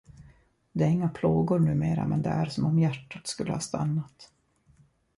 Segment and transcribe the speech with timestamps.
[0.71, 4.33] Det är inga plågor numera men det är som om hjärtat skulle ha stannat.